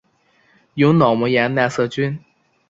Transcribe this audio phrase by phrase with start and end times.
[0.73, 2.17] 由脑膜炎奈瑟菌。